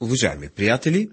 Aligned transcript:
Уважаеми 0.00 0.48
приятели, 0.48 1.08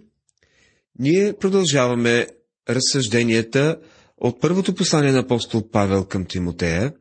ние 1.00 1.34
продължаваме 1.34 2.28
разсъжденията 2.70 3.80
от 4.18 4.42
първото 4.42 4.76
послание 4.76 5.12
на 5.12 5.20
апостол 5.20 5.70
Павел 5.70 6.06
към 6.06 6.26
Тимотея, 6.26 6.94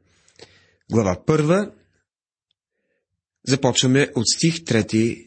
глава 0.92 1.24
първа. 1.26 1.72
Започваме 3.46 4.08
от 4.14 4.29
стих 4.29 4.64
трети 4.64 5.26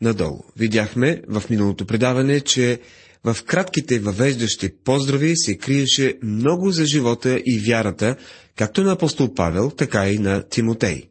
надолу. 0.00 0.42
Видяхме 0.56 1.22
в 1.28 1.42
миналото 1.50 1.86
предаване, 1.86 2.40
че 2.40 2.80
в 3.24 3.36
кратките 3.44 3.98
въвеждащи 3.98 4.76
поздрави 4.76 5.36
се 5.36 5.58
криеше 5.58 6.18
много 6.22 6.70
за 6.70 6.86
живота 6.86 7.40
и 7.46 7.62
вярата, 7.66 8.16
както 8.56 8.82
на 8.82 8.92
апостол 8.92 9.34
Павел, 9.34 9.70
така 9.70 10.08
и 10.08 10.18
на 10.18 10.48
Тимотей. 10.48 11.10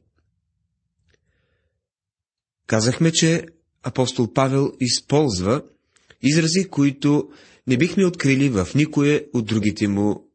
Казахме, 2.67 3.11
че 3.11 3.45
апостол 3.83 4.33
Павел 4.33 4.71
използва 4.79 5.61
изрази, 6.21 6.67
които 6.69 7.29
не 7.67 7.77
бихме 7.77 8.05
открили 8.05 8.49
в 8.49 8.67
никое 8.75 9.25
от 9.33 9.45
другите 9.45 9.87
му 9.87 10.29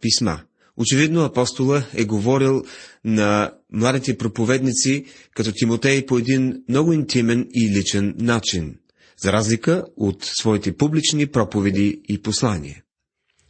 писма. 0.00 0.40
Очевидно 0.76 1.24
апостола 1.24 1.84
е 1.94 2.04
говорил 2.04 2.64
на 3.04 3.52
младите 3.72 4.18
проповедници 4.18 5.04
като 5.34 5.52
Тимотей 5.52 6.06
по 6.06 6.18
един 6.18 6.62
много 6.68 6.92
интимен 6.92 7.48
и 7.54 7.70
личен 7.70 8.14
начин, 8.18 8.78
за 9.18 9.32
разлика 9.32 9.84
от 9.96 10.24
своите 10.24 10.76
публични 10.76 11.26
проповеди 11.26 12.00
и 12.08 12.22
послания. 12.22 12.82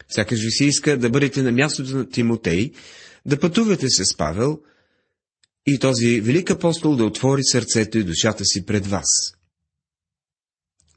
Сякаш 0.08 0.40
ви 0.40 0.50
се 0.50 0.64
иска 0.64 0.98
да 0.98 1.10
бъдете 1.10 1.42
на 1.42 1.52
мястото 1.52 1.96
на 1.96 2.08
Тимотей, 2.08 2.72
да 3.26 3.40
пътувате 3.40 3.86
с 3.88 4.16
Павел– 4.16 4.60
и 5.66 5.78
този 5.78 6.20
велик 6.20 6.50
апостол 6.50 6.96
да 6.96 7.04
отвори 7.04 7.44
сърцето 7.44 7.98
и 7.98 8.04
душата 8.04 8.44
си 8.44 8.66
пред 8.66 8.86
вас. 8.86 9.06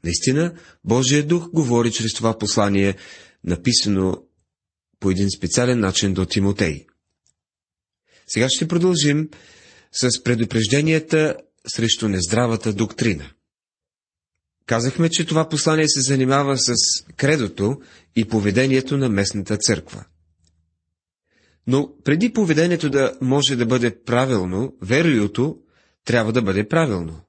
Наистина, 0.04 0.54
Божия 0.84 1.26
дух 1.26 1.50
говори 1.50 1.92
чрез 1.92 2.14
това 2.14 2.38
послание, 2.38 2.96
написано 3.44 4.16
по 5.00 5.10
един 5.10 5.30
специален 5.30 5.80
начин 5.80 6.14
до 6.14 6.26
Тимотей. 6.26 6.86
Сега 8.26 8.48
ще 8.48 8.68
продължим 8.68 9.28
с 9.92 10.22
предупрежденията 10.22 11.36
срещу 11.74 12.08
нездравата 12.08 12.72
доктрина. 12.72 13.30
Казахме, 14.66 15.10
че 15.10 15.26
това 15.26 15.48
послание 15.48 15.88
се 15.88 16.00
занимава 16.00 16.58
с 16.58 16.74
кредото 17.16 17.80
и 18.16 18.24
поведението 18.24 18.96
на 18.96 19.08
местната 19.08 19.56
църква. 19.56 20.04
Но 21.66 21.94
преди 22.04 22.32
поведението 22.32 22.90
да 22.90 23.18
може 23.20 23.56
да 23.56 23.66
бъде 23.66 24.02
правилно, 24.02 24.76
вериото 24.82 25.58
трябва 26.04 26.32
да 26.32 26.42
бъде 26.42 26.68
правилно. 26.68 27.20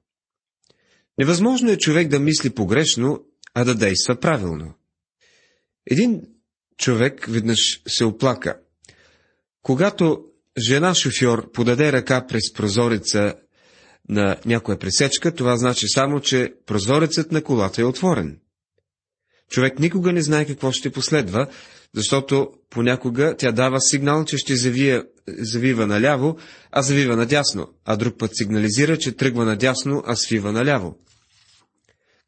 Невъзможно 1.18 1.70
е 1.70 1.78
човек 1.78 2.08
да 2.08 2.20
мисли 2.20 2.50
погрешно, 2.50 3.24
а 3.54 3.64
да 3.64 3.74
действа 3.74 4.20
правилно. 4.20 4.74
Един 5.90 6.22
човек 6.78 7.26
веднъж 7.28 7.82
се 7.88 8.04
оплака. 8.04 8.58
Когато 9.62 10.24
жена 10.58 10.94
шофьор 10.94 11.52
подаде 11.52 11.92
ръка 11.92 12.26
през 12.26 12.52
прозореца 12.52 13.34
на 14.08 14.36
някоя 14.46 14.78
пресечка, 14.78 15.34
това 15.34 15.56
значи 15.56 15.88
само, 15.88 16.20
че 16.20 16.54
прозорецът 16.66 17.32
на 17.32 17.42
колата 17.42 17.80
е 17.80 17.84
отворен. 17.84 18.40
Човек 19.50 19.78
никога 19.78 20.12
не 20.12 20.22
знае 20.22 20.46
какво 20.46 20.72
ще 20.72 20.90
последва, 20.90 21.48
защото 21.94 22.52
понякога 22.72 23.34
тя 23.38 23.52
дава 23.52 23.80
сигнал, 23.80 24.24
че 24.24 24.38
ще 24.38 24.56
завия, 24.56 25.04
завива 25.28 25.86
наляво, 25.86 26.36
а 26.70 26.82
завива 26.82 27.16
надясно, 27.16 27.68
а 27.84 27.96
друг 27.96 28.18
път 28.18 28.30
сигнализира, 28.34 28.98
че 28.98 29.12
тръгва 29.12 29.44
надясно, 29.44 30.02
а 30.06 30.16
свива 30.16 30.52
наляво. 30.52 30.98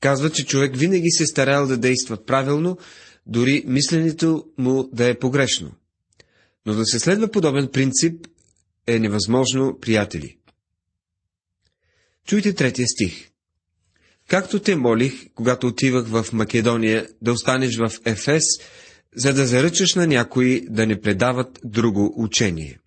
Казва, 0.00 0.30
че 0.30 0.46
човек 0.46 0.76
винаги 0.76 1.10
се 1.10 1.26
старал 1.26 1.66
да 1.66 1.76
действа 1.76 2.24
правилно, 2.24 2.78
дори 3.26 3.64
мисленето 3.66 4.44
му 4.58 4.88
да 4.92 5.08
е 5.08 5.18
погрешно. 5.18 5.72
Но 6.66 6.74
да 6.74 6.84
се 6.84 6.98
следва 6.98 7.28
подобен 7.28 7.68
принцип 7.72 8.26
е 8.86 8.98
невъзможно, 8.98 9.78
приятели. 9.80 10.36
Чуйте 12.26 12.54
третия 12.54 12.88
стих. 12.88 13.30
Както 14.28 14.58
те 14.58 14.76
молих, 14.76 15.14
когато 15.34 15.66
отивах 15.66 16.06
в 16.06 16.26
Македония, 16.32 17.08
да 17.22 17.32
останеш 17.32 17.76
в 17.76 17.92
Ефес, 18.04 18.44
за 19.16 19.34
да 19.34 19.46
заръчаш 19.46 19.94
на 19.94 20.06
някои 20.06 20.66
да 20.70 20.86
не 20.86 21.00
предават 21.00 21.60
друго 21.64 22.14
учение. 22.16 22.78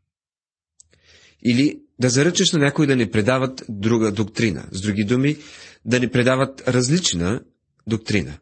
Или 1.46 1.80
да 2.00 2.10
заръчаш 2.10 2.52
на 2.52 2.60
някои 2.60 2.88
да 2.88 2.96
не 2.96 3.12
предават 3.12 3.66
друга 3.70 4.12
доктрина. 4.12 4.66
С 4.72 4.82
други 4.82 5.04
думи, 5.04 5.38
да 5.86 6.00
не 6.00 6.12
предават 6.12 6.68
различна 6.68 7.42
доктрина. 7.88 8.38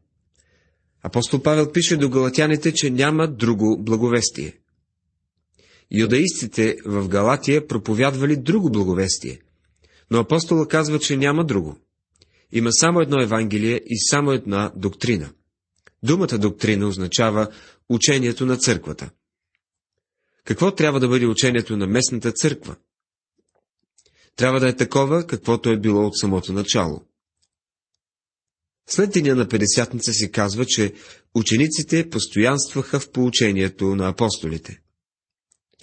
Апостол 1.04 1.42
Павел 1.42 1.72
пише 1.72 1.98
до 1.98 2.10
галатяните, 2.10 2.74
че 2.74 2.90
няма 2.90 3.28
друго 3.28 3.84
благовестие. 3.84 4.54
Юдаистите 5.92 6.78
в 6.86 7.08
Галатия 7.08 7.68
проповядвали 7.68 8.38
друго 8.38 8.72
благовестие, 8.72 9.40
но 10.12 10.20
апостола 10.20 10.68
казва, 10.68 11.00
че 11.00 11.18
няма 11.18 11.46
друго. 11.46 11.78
Има 12.52 12.72
само 12.72 13.02
едно 13.02 13.22
Евангелие 13.22 13.82
и 13.86 14.00
само 14.10 14.32
една 14.32 14.72
доктрина. 14.76 15.30
Думата 16.06 16.38
доктрина 16.38 16.88
означава 16.88 17.48
учението 17.90 18.46
на 18.46 18.58
църквата. 18.58 19.10
Какво 20.44 20.76
трябва 20.76 21.00
да 21.00 21.08
бъде 21.08 21.26
учението 21.26 21.78
на 21.78 21.88
местната 21.88 22.32
църква? 22.32 22.76
Трябва 24.36 24.60
да 24.60 24.70
е 24.70 24.76
такова, 24.76 25.28
каквото 25.28 25.70
е 25.70 25.80
било 25.80 26.06
от 26.06 26.18
самото 26.18 26.54
начало. 26.54 27.02
След 28.88 29.12
деня 29.12 29.36
на 29.36 29.48
Педесятница 29.48 30.14
се 30.14 30.32
казва, 30.32 30.66
че 30.66 30.94
учениците 31.36 32.10
постоянстваха 32.10 33.00
в 33.00 33.12
поучението 33.12 33.96
на 33.96 34.10
апостолите. 34.10 34.82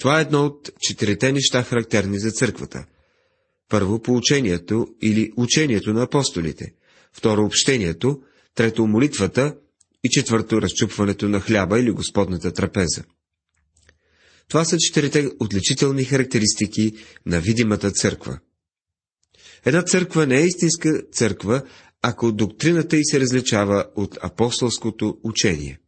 Това 0.00 0.18
е 0.18 0.22
едно 0.22 0.46
от 0.46 0.70
четирите 0.80 1.32
неща, 1.32 1.62
характерни 1.62 2.18
за 2.18 2.30
църквата. 2.30 2.86
Първо, 3.68 4.02
поучението 4.02 4.86
или 5.02 5.32
учението 5.36 5.92
на 5.92 6.02
апостолите. 6.02 6.74
Второ, 7.12 7.44
общението. 7.44 8.22
Трето, 8.54 8.86
молитвата 8.86 9.56
и 10.04 10.08
четвърто 10.10 10.62
разчупването 10.62 11.28
на 11.28 11.40
хляба 11.40 11.80
или 11.80 11.90
Господната 11.90 12.52
трапеза. 12.52 13.04
Това 14.48 14.64
са 14.64 14.78
четирите 14.78 15.28
отличителни 15.40 16.04
характеристики 16.04 16.92
на 17.26 17.40
видимата 17.40 17.90
църква. 17.90 18.38
Една 19.64 19.82
църква 19.82 20.26
не 20.26 20.40
е 20.40 20.46
истинска 20.46 21.02
църква, 21.12 21.62
ако 22.02 22.32
доктрината 22.32 22.96
й 22.96 23.04
се 23.04 23.20
различава 23.20 23.86
от 23.94 24.18
апостолското 24.22 25.18
учение. 25.22 25.78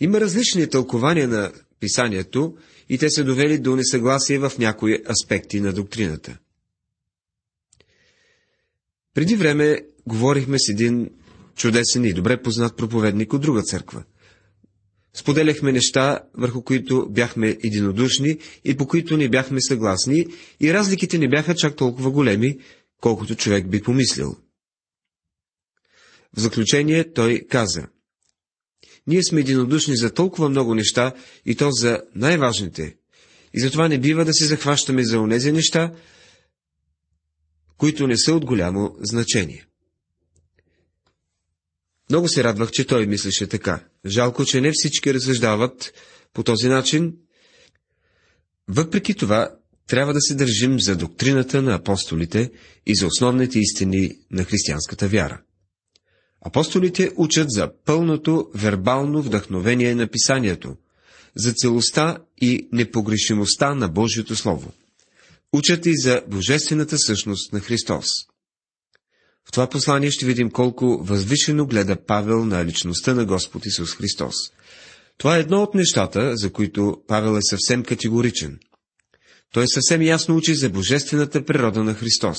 Има 0.00 0.20
различни 0.20 0.70
тълкования 0.70 1.28
на 1.28 1.52
писанието 1.80 2.56
и 2.88 2.98
те 2.98 3.10
са 3.10 3.24
довели 3.24 3.58
до 3.58 3.76
несъгласие 3.76 4.38
в 4.38 4.52
някои 4.58 4.98
аспекти 5.10 5.60
на 5.60 5.72
доктрината. 5.72 6.38
Преди 9.14 9.36
време 9.36 9.80
говорихме 10.06 10.56
с 10.58 10.68
един 10.68 11.10
чудесен 11.60 12.04
и 12.04 12.12
добре 12.12 12.42
познат 12.42 12.76
проповедник 12.76 13.32
от 13.32 13.42
друга 13.42 13.62
църква. 13.62 14.04
Споделяхме 15.14 15.72
неща, 15.72 16.20
върху 16.34 16.62
които 16.62 17.08
бяхме 17.10 17.58
единодушни 17.64 18.38
и 18.64 18.76
по 18.76 18.86
които 18.86 19.16
не 19.16 19.28
бяхме 19.28 19.60
съгласни, 19.60 20.26
и 20.60 20.74
разликите 20.74 21.18
не 21.18 21.28
бяха 21.28 21.54
чак 21.54 21.76
толкова 21.76 22.10
големи, 22.10 22.58
колкото 23.00 23.34
човек 23.34 23.68
би 23.68 23.82
помислил. 23.82 24.36
В 26.36 26.40
заключение 26.40 27.12
той 27.12 27.40
каза, 27.50 27.86
ние 29.06 29.22
сме 29.22 29.40
единодушни 29.40 29.96
за 29.96 30.10
толкова 30.10 30.48
много 30.48 30.74
неща, 30.74 31.12
и 31.46 31.54
то 31.54 31.70
за 31.70 32.02
най-важните, 32.14 32.96
и 33.54 33.60
затова 33.60 33.88
не 33.88 34.00
бива 34.00 34.24
да 34.24 34.32
се 34.32 34.44
захващаме 34.44 35.04
за 35.04 35.20
онези 35.20 35.52
неща, 35.52 35.92
които 37.76 38.06
не 38.06 38.18
са 38.18 38.34
от 38.34 38.44
голямо 38.44 38.96
значение. 39.00 39.69
Много 42.10 42.28
се 42.28 42.44
радвах, 42.44 42.70
че 42.70 42.86
той 42.86 43.06
мислеше 43.06 43.46
така. 43.46 43.84
Жалко, 44.06 44.44
че 44.44 44.60
не 44.60 44.70
всички 44.74 45.14
разсъждават 45.14 45.92
по 46.34 46.42
този 46.42 46.68
начин. 46.68 47.14
Въпреки 48.68 49.14
това, 49.14 49.50
трябва 49.86 50.12
да 50.12 50.20
се 50.20 50.34
държим 50.34 50.80
за 50.80 50.96
доктрината 50.96 51.62
на 51.62 51.74
апостолите 51.74 52.50
и 52.86 52.94
за 52.94 53.06
основните 53.06 53.58
истини 53.58 54.16
на 54.30 54.44
християнската 54.44 55.08
вяра. 55.08 55.40
Апостолите 56.46 57.10
учат 57.16 57.50
за 57.50 57.70
пълното 57.84 58.50
вербално 58.54 59.22
вдъхновение 59.22 59.94
на 59.94 60.06
писанието, 60.06 60.76
за 61.36 61.52
целостта 61.52 62.18
и 62.40 62.68
непогрешимостта 62.72 63.74
на 63.74 63.88
Божието 63.88 64.36
Слово. 64.36 64.72
Учат 65.52 65.86
и 65.86 65.92
за 65.96 66.22
божествената 66.28 66.98
същност 66.98 67.52
на 67.52 67.60
Христос. 67.60 68.06
В 69.48 69.52
това 69.52 69.68
послание 69.68 70.10
ще 70.10 70.26
видим 70.26 70.50
колко 70.50 70.98
възвишено 71.02 71.66
гледа 71.66 71.96
Павел 72.06 72.44
на 72.44 72.64
личността 72.64 73.14
на 73.14 73.24
Господ 73.24 73.66
Исус 73.66 73.94
Христос. 73.94 74.34
Това 75.18 75.36
е 75.36 75.40
едно 75.40 75.62
от 75.62 75.74
нещата, 75.74 76.36
за 76.36 76.52
които 76.52 77.02
Павел 77.06 77.36
е 77.36 77.42
съвсем 77.42 77.84
категоричен. 77.84 78.58
Той 79.52 79.68
съвсем 79.68 80.02
ясно 80.02 80.36
учи 80.36 80.54
за 80.54 80.70
божествената 80.70 81.44
природа 81.44 81.84
на 81.84 81.94
Христос. 81.94 82.38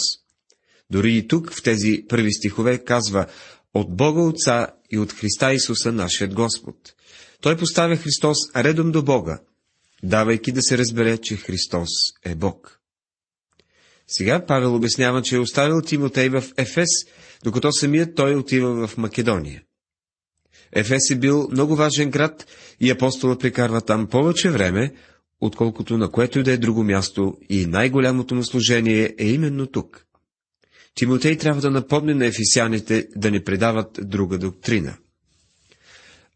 Дори 0.89 1.17
и 1.17 1.27
тук, 1.27 1.53
в 1.53 1.63
тези 1.63 2.03
първи 2.09 2.33
стихове, 2.33 2.77
казва 2.77 3.25
от 3.73 3.95
Бога 3.95 4.21
Отца 4.21 4.67
и 4.91 4.99
от 4.99 5.13
Христа 5.13 5.53
Исуса, 5.53 5.91
нашият 5.91 6.33
Господ. 6.33 6.75
Той 7.41 7.57
поставя 7.57 7.95
Христос 7.95 8.37
редом 8.55 8.91
до 8.91 9.03
Бога, 9.03 9.39
давайки 10.03 10.51
да 10.51 10.61
се 10.61 10.77
разбере, 10.77 11.17
че 11.17 11.35
Христос 11.35 11.89
е 12.25 12.35
Бог. 12.35 12.80
Сега 14.11 14.45
Павел 14.45 14.75
обяснява, 14.75 15.21
че 15.21 15.35
е 15.35 15.39
оставил 15.39 15.81
Тимотей 15.81 16.29
в 16.29 16.43
Ефес, 16.57 16.89
докато 17.43 17.71
самият 17.71 18.15
той 18.15 18.35
отива 18.35 18.87
в 18.87 18.97
Македония. 18.97 19.63
Ефес 20.73 21.09
е 21.11 21.15
бил 21.15 21.47
много 21.51 21.75
важен 21.75 22.09
град 22.09 22.45
и 22.79 22.91
апостола 22.91 23.37
прекарва 23.37 23.81
там 23.81 24.07
повече 24.07 24.49
време, 24.49 24.93
отколкото 25.41 25.97
на 25.97 26.11
което 26.11 26.39
и 26.39 26.43
да 26.43 26.51
е 26.51 26.57
друго 26.57 26.83
място, 26.83 27.37
и 27.49 27.65
най-голямото 27.65 28.35
му 28.35 28.43
служение 28.43 29.15
е 29.17 29.27
именно 29.27 29.67
тук. 29.67 30.05
Тимотей 30.95 31.37
трябва 31.37 31.61
да 31.61 31.71
напомни 31.71 32.13
на 32.13 32.25
ефисяните 32.25 33.07
да 33.15 33.31
не 33.31 33.43
предават 33.43 33.99
друга 34.01 34.37
доктрина. 34.37 34.97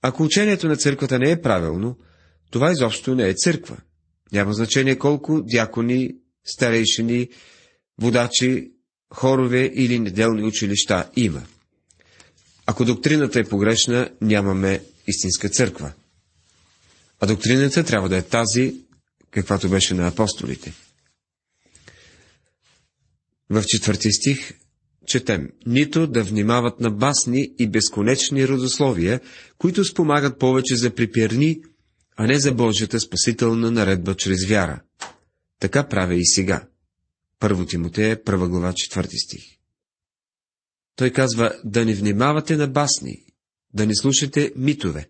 Ако 0.01 0.23
учението 0.23 0.67
на 0.67 0.75
църквата 0.77 1.19
не 1.19 1.31
е 1.31 1.41
правилно, 1.41 1.97
това 2.51 2.71
изобщо 2.71 3.15
не 3.15 3.29
е 3.29 3.33
църква. 3.33 3.77
Няма 4.31 4.53
значение 4.53 4.97
колко 4.97 5.41
дякони, 5.43 6.11
старейшини, 6.45 7.29
водачи, 8.01 8.71
хорове 9.13 9.71
или 9.75 9.99
неделни 9.99 10.43
училища 10.43 11.09
има. 11.15 11.41
Ако 12.65 12.85
доктрината 12.85 13.39
е 13.39 13.43
погрешна, 13.43 14.09
нямаме 14.21 14.83
истинска 15.07 15.49
църква. 15.49 15.91
А 17.19 17.27
доктрината 17.27 17.83
трябва 17.83 18.09
да 18.09 18.17
е 18.17 18.21
тази, 18.21 18.75
каквато 19.31 19.69
беше 19.69 19.93
на 19.93 20.07
апостолите. 20.07 20.73
В 23.49 23.63
четвърти 23.67 24.11
стих 24.11 24.53
четем, 25.05 25.49
нито 25.65 26.07
да 26.07 26.23
внимават 26.23 26.79
на 26.79 26.91
басни 26.91 27.49
и 27.59 27.67
безконечни 27.67 28.47
родословия, 28.47 29.19
които 29.57 29.85
спомагат 29.85 30.39
повече 30.39 30.75
за 30.75 30.95
припирни, 30.95 31.61
а 32.17 32.27
не 32.27 32.39
за 32.39 32.51
Божията 32.51 32.99
спасителна 32.99 33.71
наредба 33.71 34.15
чрез 34.15 34.45
вяра. 34.45 34.81
Така 35.59 35.87
правя 35.87 36.15
и 36.15 36.25
сега. 36.25 36.67
Първо 37.45 37.65
Тимотея, 37.65 38.23
първа 38.23 38.49
глава, 38.49 38.73
четвърти 38.73 39.17
стих. 39.17 39.43
Той 40.95 41.09
казва, 41.09 41.53
да 41.63 41.85
не 41.85 41.93
внимавате 41.93 42.57
на 42.57 42.67
басни, 42.67 43.25
да 43.73 43.85
не 43.85 43.95
слушате 43.95 44.51
митове. 44.55 45.09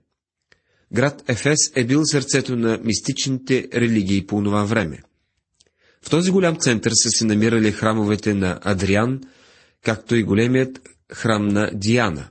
Град 0.94 1.24
Ефес 1.28 1.58
е 1.76 1.86
бил 1.86 2.02
сърцето 2.06 2.56
на 2.56 2.80
мистичните 2.84 3.68
религии 3.74 4.26
по 4.26 4.44
това 4.44 4.64
време. 4.64 5.02
В 6.02 6.10
този 6.10 6.32
голям 6.32 6.56
център 6.56 6.92
са 6.96 7.10
се 7.10 7.26
намирали 7.26 7.72
храмовете 7.72 8.34
на 8.34 8.60
Адриан, 8.64 9.22
както 9.84 10.16
и 10.16 10.24
големият 10.24 10.90
храм 11.14 11.48
на 11.48 11.72
Диана. 11.74 12.30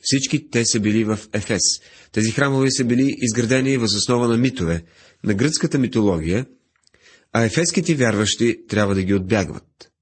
Всички 0.00 0.50
те 0.50 0.64
са 0.64 0.80
били 0.80 1.04
в 1.04 1.18
Ефес. 1.32 1.62
Тези 2.12 2.30
храмове 2.30 2.70
са 2.70 2.84
били 2.84 3.14
изградени 3.18 3.76
въз 3.76 3.94
основа 3.94 4.28
на 4.28 4.36
митове, 4.36 4.84
на 5.24 5.34
гръцката 5.34 5.78
митология, 5.78 6.46
а 7.36 7.44
ефеските 7.44 7.94
вярващи 7.94 8.66
трябва 8.68 8.94
да 8.94 9.02
ги 9.02 9.14
отбягват. 9.14 9.92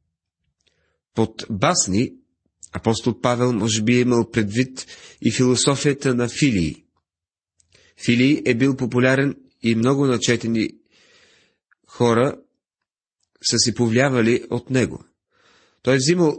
Под 1.14 1.46
басни 1.50 2.12
апостол 2.72 3.20
Павел 3.20 3.52
може 3.52 3.82
би 3.82 3.96
е 3.96 4.00
имал 4.00 4.30
предвид 4.30 4.86
и 5.22 5.32
философията 5.32 6.14
на 6.14 6.28
Филии. 6.28 6.84
Филий 8.04 8.42
е 8.44 8.54
бил 8.54 8.76
популярен 8.76 9.36
и 9.62 9.74
много 9.74 10.06
начетени 10.06 10.70
хора 11.86 12.36
са 13.42 13.58
се 13.58 13.74
повлявали 13.74 14.44
от 14.50 14.70
него. 14.70 15.04
Той 15.82 15.94
е 15.94 15.98
взимал 15.98 16.38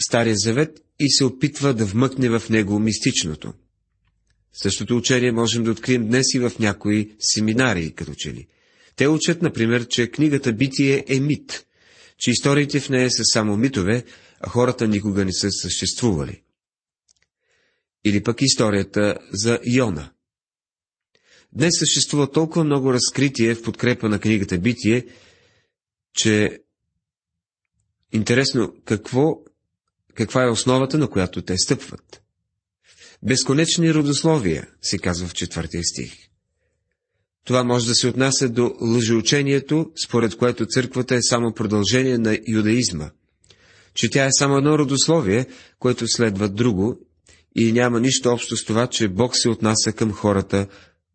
Стария 0.00 0.34
завет 0.36 0.80
и 1.00 1.10
се 1.10 1.24
опитва 1.24 1.74
да 1.74 1.84
вмъкне 1.84 2.38
в 2.38 2.48
него 2.50 2.78
мистичното. 2.78 3.52
Същото 4.52 4.96
учение 4.96 5.32
можем 5.32 5.64
да 5.64 5.70
открием 5.70 6.08
днес 6.08 6.34
и 6.34 6.38
в 6.38 6.52
някои 6.58 7.16
семинари, 7.18 7.94
като 7.94 8.14
че 8.14 8.32
ли. 8.32 8.48
Те 8.96 9.08
учат, 9.08 9.42
например, 9.42 9.88
че 9.88 10.10
книгата 10.10 10.52
Битие 10.52 11.04
е 11.08 11.20
мит, 11.20 11.66
че 12.18 12.30
историите 12.30 12.80
в 12.80 12.88
нея 12.88 13.10
са 13.10 13.22
само 13.24 13.56
митове, 13.56 14.04
а 14.40 14.48
хората 14.48 14.88
никога 14.88 15.24
не 15.24 15.32
са 15.32 15.48
съществували. 15.50 16.42
Или 18.04 18.22
пък 18.22 18.42
историята 18.42 19.18
за 19.32 19.60
Йона. 19.66 20.10
Днес 21.52 21.78
съществува 21.78 22.30
толкова 22.30 22.64
много 22.64 22.92
разкритие 22.92 23.54
в 23.54 23.62
подкрепа 23.62 24.08
на 24.08 24.20
книгата 24.20 24.58
Битие, 24.58 25.06
че 26.14 26.62
интересно 28.12 28.74
какво, 28.84 29.38
каква 30.14 30.44
е 30.44 30.50
основата, 30.50 30.98
на 30.98 31.10
която 31.10 31.42
те 31.42 31.58
стъпват. 31.58 32.22
Безконечни 33.22 33.94
родословия, 33.94 34.68
се 34.82 34.98
казва 34.98 35.28
в 35.28 35.34
четвъртия 35.34 35.84
стих. 35.84 36.31
Това 37.44 37.64
може 37.64 37.86
да 37.86 37.94
се 37.94 38.08
отнася 38.08 38.48
до 38.48 38.74
лъжеучението, 38.80 39.90
според 40.06 40.36
което 40.36 40.66
църквата 40.66 41.14
е 41.14 41.22
само 41.22 41.54
продължение 41.54 42.18
на 42.18 42.38
юдаизма, 42.48 43.10
че 43.94 44.10
тя 44.10 44.24
е 44.24 44.32
само 44.32 44.56
едно 44.56 44.78
родословие, 44.78 45.46
което 45.78 46.08
следва 46.08 46.48
друго 46.48 46.98
и 47.56 47.72
няма 47.72 48.00
нищо 48.00 48.30
общо 48.30 48.56
с 48.56 48.64
това, 48.64 48.86
че 48.86 49.08
Бог 49.08 49.36
се 49.36 49.48
отнася 49.48 49.92
към 49.92 50.12
хората 50.12 50.66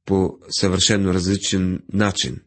по 0.05 0.37
съвършенно 0.49 1.13
различен 1.13 1.83
начин. 1.93 2.39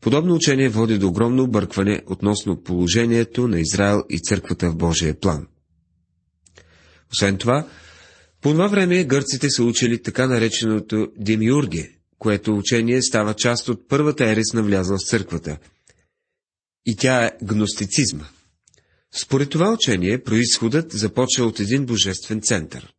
Подобно 0.00 0.34
учение 0.34 0.68
води 0.68 0.98
до 0.98 1.08
огромно 1.08 1.42
объркване 1.42 2.02
относно 2.06 2.62
положението 2.62 3.48
на 3.48 3.60
Израел 3.60 4.02
и 4.10 4.18
църквата 4.18 4.70
в 4.70 4.76
Божия 4.76 5.20
план. 5.20 5.46
Освен 7.12 7.38
това, 7.38 7.68
по 8.40 8.50
това 8.50 8.68
време 8.68 9.04
гърците 9.04 9.50
са 9.50 9.64
учили 9.64 10.02
така 10.02 10.26
нареченото 10.26 11.08
демиурге, 11.16 11.90
което 12.18 12.56
учение 12.56 13.02
става 13.02 13.34
част 13.34 13.68
от 13.68 13.88
първата 13.88 14.24
ерес 14.24 14.52
навлязла 14.54 14.96
в 14.96 15.08
църквата. 15.08 15.58
И 16.86 16.96
тя 16.96 17.24
е 17.24 17.32
гностицизма. 17.42 18.24
Според 19.12 19.50
това 19.50 19.72
учение, 19.72 20.22
происходът 20.22 20.92
започва 20.92 21.44
от 21.44 21.60
един 21.60 21.86
божествен 21.86 22.40
център. 22.40 22.94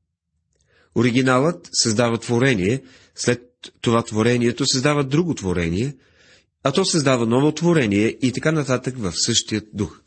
Оригиналът 0.95 1.69
създава 1.73 2.17
творение, 2.17 2.81
след 3.15 3.41
това 3.81 4.03
творението 4.03 4.65
създава 4.65 5.03
друго 5.03 5.33
творение, 5.35 5.95
а 6.63 6.71
то 6.71 6.85
създава 6.85 7.25
ново 7.25 7.51
творение 7.51 8.17
и 8.21 8.31
така 8.31 8.51
нататък 8.51 8.97
в 8.97 9.13
същия 9.15 9.61
дух. 9.73 10.00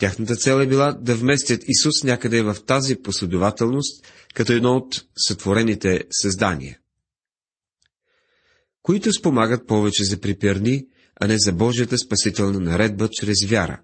Тяхната 0.00 0.36
цел 0.36 0.60
е 0.60 0.66
била 0.66 0.92
да 0.92 1.14
вместят 1.14 1.62
Исус 1.68 2.04
някъде 2.04 2.42
в 2.42 2.56
тази 2.66 2.96
последователност, 2.96 4.06
като 4.34 4.52
едно 4.52 4.76
от 4.76 5.04
сътворените 5.16 6.04
създания, 6.10 6.78
които 8.82 9.12
спомагат 9.12 9.66
повече 9.66 10.04
за 10.04 10.20
припирни, 10.20 10.86
а 11.20 11.26
не 11.26 11.36
за 11.38 11.52
Божията 11.52 11.98
спасителна 11.98 12.60
наредба 12.60 13.08
чрез 13.12 13.44
вяра. 13.46 13.80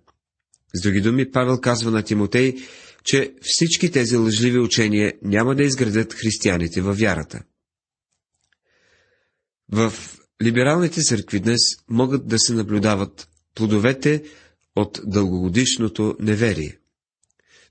С 0.75 0.83
други 0.83 1.01
думи, 1.01 1.31
Павел 1.31 1.61
казва 1.61 1.91
на 1.91 2.03
Тимотей, 2.03 2.57
че 3.05 3.35
всички 3.43 3.91
тези 3.91 4.17
лъжливи 4.17 4.59
учения 4.59 5.13
няма 5.23 5.55
да 5.55 5.63
изградят 5.63 6.15
християните 6.15 6.81
във 6.83 6.99
вярата. 6.99 7.43
В 9.73 9.93
либералните 10.43 11.03
църкви 11.03 11.41
днес 11.41 11.61
могат 11.89 12.27
да 12.27 12.39
се 12.39 12.53
наблюдават 12.53 13.29
плодовете 13.55 14.23
от 14.77 15.01
дългогодишното 15.05 16.17
неверие. 16.21 16.79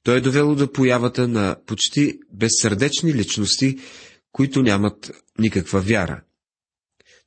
То 0.03 0.15
е 0.15 0.21
довело 0.21 0.55
до 0.55 0.71
появата 0.71 1.27
на 1.27 1.55
почти 1.65 2.19
безсърдечни 2.33 3.13
личности, 3.13 3.77
които 4.31 4.61
нямат 4.61 5.11
никаква 5.39 5.81
вяра. 5.81 6.21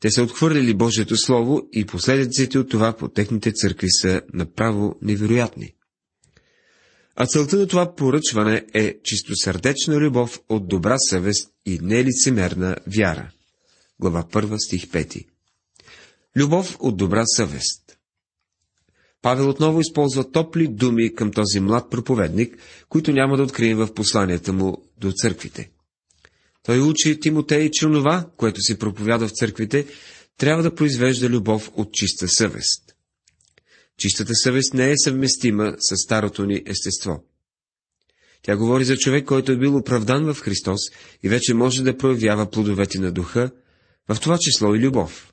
Те 0.00 0.10
са 0.10 0.22
отхвърлили 0.22 0.74
Божието 0.74 1.16
Слово 1.16 1.68
и 1.72 1.84
последиците 1.84 2.58
от 2.58 2.70
това 2.70 2.96
по 2.96 3.08
техните 3.08 3.52
църкви 3.52 3.90
са 3.90 4.22
направо 4.34 4.98
невероятни. 5.02 5.74
А 7.16 7.26
целта 7.26 7.56
на 7.56 7.66
това 7.66 7.94
поръчване 7.94 8.66
е 8.74 8.98
чистосърдечна 9.04 9.96
любов 9.96 10.40
от 10.48 10.68
добра 10.68 10.96
съвест 10.98 11.50
и 11.66 11.78
нелицемерна 11.82 12.76
вяра. 12.86 13.30
Глава 14.00 14.24
1, 14.24 14.56
стих 14.66 14.86
5. 14.86 15.26
Любов 16.36 16.76
от 16.80 16.96
добра 16.96 17.24
съвест. 17.26 17.87
Павел 19.22 19.48
отново 19.48 19.80
използва 19.80 20.30
топли 20.30 20.68
думи 20.68 21.14
към 21.14 21.30
този 21.30 21.60
млад 21.60 21.90
проповедник, 21.90 22.58
които 22.88 23.12
няма 23.12 23.36
да 23.36 23.42
открием 23.42 23.78
в 23.78 23.94
посланията 23.94 24.52
му 24.52 24.84
до 25.00 25.12
църквите. 25.12 25.70
Той 26.62 26.80
учи 26.80 27.20
Тимотей, 27.20 27.70
че 27.72 27.86
онова, 27.86 28.30
което 28.36 28.60
се 28.60 28.78
проповяда 28.78 29.28
в 29.28 29.32
църквите, 29.32 29.86
трябва 30.36 30.62
да 30.62 30.74
произвежда 30.74 31.28
любов 31.28 31.70
от 31.74 31.92
чиста 31.92 32.28
съвест. 32.28 32.94
Чистата 33.98 34.34
съвест 34.34 34.74
не 34.74 34.90
е 34.90 34.94
съвместима 35.04 35.74
с 35.78 35.96
старото 35.96 36.46
ни 36.46 36.62
естество. 36.66 37.24
Тя 38.42 38.56
говори 38.56 38.84
за 38.84 38.96
човек, 38.96 39.24
който 39.24 39.52
е 39.52 39.56
бил 39.56 39.76
оправдан 39.76 40.34
в 40.34 40.40
Христос 40.40 40.80
и 41.22 41.28
вече 41.28 41.54
може 41.54 41.82
да 41.82 41.96
проявява 41.96 42.50
плодовете 42.50 42.98
на 42.98 43.12
духа, 43.12 43.50
в 44.08 44.20
това 44.20 44.38
число 44.40 44.74
и 44.74 44.78
любов. 44.78 45.32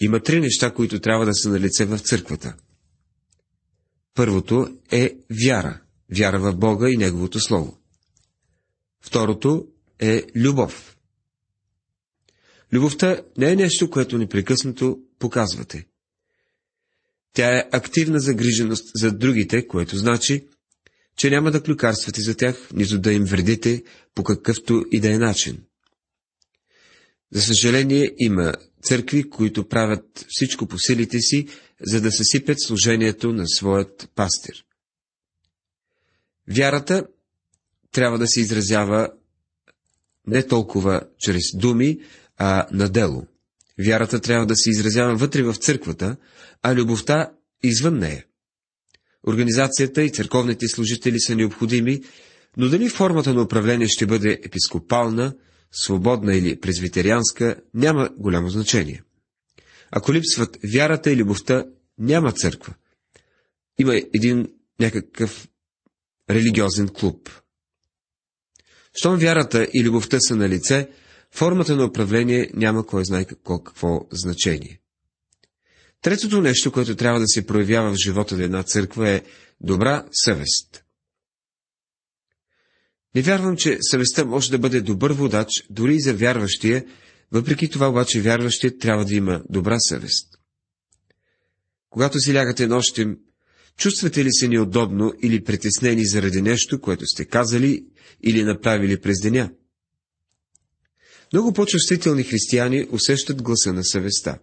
Има 0.00 0.22
три 0.22 0.40
неща, 0.40 0.74
които 0.74 1.00
трябва 1.00 1.26
да 1.26 1.34
са 1.34 1.48
на 1.48 1.60
лице 1.60 1.84
в 1.84 1.98
църквата. 1.98 2.56
Първото 4.14 4.78
е 4.90 5.16
вяра. 5.44 5.80
Вяра 6.16 6.40
в 6.40 6.56
Бога 6.56 6.90
и 6.90 6.96
Неговото 6.96 7.40
Слово. 7.40 7.78
Второто 9.00 9.66
е 9.98 10.24
любов. 10.36 10.96
Любовта 12.72 13.22
не 13.38 13.52
е 13.52 13.56
нещо, 13.56 13.90
което 13.90 14.18
непрекъснато 14.18 14.98
показвате. 15.18 15.86
Тя 17.32 17.58
е 17.58 17.68
активна 17.72 18.20
загриженост 18.20 18.90
за 18.94 19.12
другите, 19.12 19.66
което 19.66 19.96
значи, 19.96 20.46
че 21.16 21.30
няма 21.30 21.50
да 21.50 21.62
клюкарствате 21.62 22.20
за 22.20 22.36
тях, 22.36 22.68
нито 22.74 22.98
да 22.98 23.12
им 23.12 23.24
вредите 23.24 23.82
по 24.14 24.24
какъвто 24.24 24.84
и 24.92 25.00
да 25.00 25.12
е 25.12 25.18
начин. 25.18 25.62
За 27.32 27.42
съжаление, 27.42 28.14
има 28.18 28.54
църкви, 28.82 29.30
които 29.30 29.68
правят 29.68 30.26
всичко 30.28 30.66
по 30.66 30.78
силите 30.78 31.18
си, 31.20 31.46
за 31.80 32.00
да 32.00 32.12
съсипят 32.12 32.60
служението 32.60 33.32
на 33.32 33.48
своят 33.48 34.10
пастир. 34.14 34.64
Вярата 36.48 37.06
трябва 37.92 38.18
да 38.18 38.26
се 38.26 38.40
изразява 38.40 39.08
не 40.26 40.46
толкова 40.46 41.00
чрез 41.18 41.42
думи, 41.54 41.98
а 42.38 42.66
на 42.72 42.88
дело. 42.88 43.26
Вярата 43.84 44.20
трябва 44.20 44.46
да 44.46 44.56
се 44.56 44.70
изразява 44.70 45.16
вътре 45.16 45.42
в 45.42 45.54
църквата, 45.54 46.16
а 46.62 46.74
любовта 46.74 47.30
извън 47.62 47.98
нея. 47.98 48.24
Организацията 49.26 50.02
и 50.02 50.10
църковните 50.12 50.68
служители 50.68 51.20
са 51.20 51.34
необходими, 51.36 52.00
но 52.56 52.68
дали 52.68 52.88
формата 52.88 53.34
на 53.34 53.42
управление 53.42 53.88
ще 53.88 54.06
бъде 54.06 54.38
епископална, 54.44 55.34
свободна 55.72 56.36
или 56.36 56.60
презвитерианска, 56.60 57.56
няма 57.74 58.10
голямо 58.18 58.48
значение. 58.48 59.02
Ако 59.90 60.12
липсват 60.12 60.58
вярата 60.72 61.12
и 61.12 61.16
любовта, 61.16 61.64
няма 61.98 62.32
църква. 62.32 62.74
Има 63.78 63.96
един 63.96 64.48
някакъв 64.80 65.48
религиозен 66.30 66.88
клуб. 66.88 67.30
Щом 68.94 69.16
вярата 69.16 69.68
и 69.74 69.84
любовта 69.84 70.20
са 70.20 70.36
на 70.36 70.48
лице, 70.48 70.88
формата 71.30 71.76
на 71.76 71.84
управление 71.84 72.50
няма 72.54 72.86
кой 72.86 73.04
знае 73.04 73.24
какво, 73.24 73.62
какво 73.62 74.06
значение. 74.12 74.80
Третото 76.02 76.40
нещо, 76.40 76.72
което 76.72 76.96
трябва 76.96 77.20
да 77.20 77.26
се 77.28 77.46
проявява 77.46 77.92
в 77.92 77.96
живота 78.04 78.36
на 78.36 78.44
една 78.44 78.62
църква 78.62 79.08
е 79.08 79.22
добра 79.60 80.06
съвест. 80.12 80.79
Не 83.14 83.22
вярвам, 83.22 83.56
че 83.56 83.78
съвестта 83.80 84.24
може 84.24 84.50
да 84.50 84.58
бъде 84.58 84.80
добър 84.80 85.12
водач 85.12 85.48
дори 85.70 85.94
и 85.94 86.00
за 86.00 86.14
вярващия, 86.14 86.84
въпреки 87.32 87.68
това 87.68 87.88
обаче 87.88 88.20
вярващият 88.20 88.80
трябва 88.80 89.04
да 89.04 89.14
има 89.14 89.42
добра 89.48 89.76
съвест. 89.78 90.26
Когато 91.90 92.18
си 92.18 92.34
лягате 92.34 92.66
нощем, 92.66 93.18
чувствате 93.76 94.24
ли 94.24 94.32
се 94.32 94.48
неудобно 94.48 95.12
или 95.22 95.44
притеснени 95.44 96.06
заради 96.06 96.42
нещо, 96.42 96.80
което 96.80 97.06
сте 97.06 97.24
казали 97.24 97.86
или 98.22 98.42
направили 98.42 99.00
през 99.00 99.20
деня? 99.20 99.50
Много 101.32 101.52
по-чувствителни 101.52 102.22
християни 102.22 102.86
усещат 102.90 103.42
гласа 103.42 103.72
на 103.72 103.84
съвестта. 103.84 104.38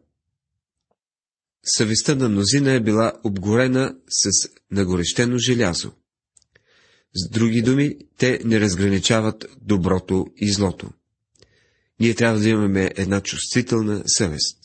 Съвестта 1.63 2.15
на 2.15 2.29
мнозина 2.29 2.71
е 2.71 2.79
била 2.79 3.13
обгорена 3.23 3.95
с 4.09 4.49
нагорещено 4.71 5.37
желязо. 5.37 5.91
С 7.15 7.29
други 7.29 7.61
думи, 7.61 7.97
те 8.17 8.39
не 8.45 8.59
разграничават 8.59 9.45
доброто 9.61 10.25
и 10.37 10.51
злото. 10.51 10.89
Ние 11.99 12.15
трябва 12.15 12.39
да 12.39 12.49
имаме 12.49 12.91
една 12.95 13.21
чувствителна 13.21 14.03
съвест. 14.05 14.57